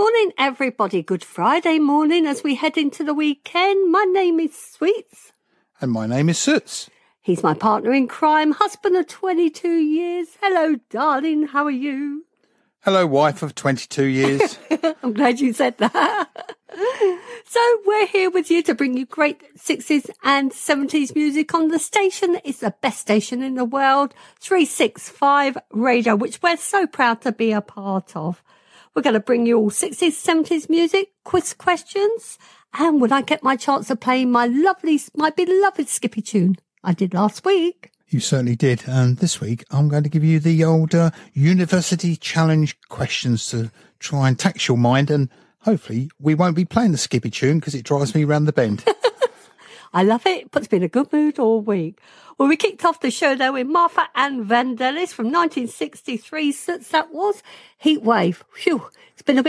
[0.00, 1.02] morning, everybody.
[1.02, 3.92] Good Friday morning as we head into the weekend.
[3.92, 5.32] My name is Sweets.
[5.78, 6.88] And my name is Soots.
[7.20, 10.28] He's my partner in crime, husband of 22 years.
[10.40, 11.48] Hello, darling.
[11.48, 12.24] How are you?
[12.80, 14.58] Hello, wife of 22 years.
[15.02, 16.28] I'm glad you said that.
[17.44, 21.78] so we're here with you to bring you great 60s and 70s music on the
[21.78, 27.32] station It's the best station in the world, 365 Radio, which we're so proud to
[27.32, 28.42] be a part of.
[28.94, 32.38] We're going to bring you all 60s, 70s music, quiz questions,
[32.78, 36.92] and when I get my chance of playing my lovely, my beloved Skippy tune I
[36.92, 37.92] did last week.
[38.08, 38.82] You certainly did.
[38.86, 43.70] And this week, I'm going to give you the old uh, university challenge questions to
[44.00, 45.10] try and tax your mind.
[45.10, 45.28] And
[45.60, 48.84] hopefully, we won't be playing the Skippy tune because it drives me round the bend.
[49.92, 50.50] I love it.
[50.50, 51.98] Puts me in a good mood all week.
[52.38, 56.52] Well, we kicked off the show there with Martha and Vandellas from 1963.
[56.52, 57.42] Since that was
[57.78, 58.44] Heat Wave.
[58.54, 58.88] Phew.
[59.12, 59.48] It's been a bit